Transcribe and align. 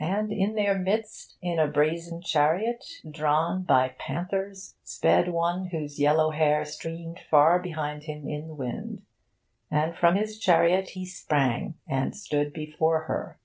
And 0.00 0.32
in 0.32 0.54
their 0.54 0.78
midst, 0.78 1.36
in 1.42 1.58
a 1.58 1.66
brazen 1.66 2.22
chariot 2.22 2.82
drawn 3.10 3.62
by 3.62 3.94
panthers, 3.98 4.74
sped 4.82 5.28
one 5.28 5.66
whose 5.66 6.00
yellow 6.00 6.30
hair 6.30 6.64
streamed 6.64 7.20
far 7.30 7.58
behind 7.58 8.04
him 8.04 8.26
in 8.26 8.48
the 8.48 8.54
wind. 8.54 9.02
And 9.70 9.94
from 9.94 10.14
his 10.16 10.38
chariot 10.38 10.92
he 10.96 11.04
sprang 11.04 11.74
and 11.86 12.16
stood 12.16 12.54
before 12.54 13.02
her. 13.02 13.38